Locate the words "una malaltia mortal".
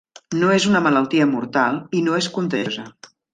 0.69-1.77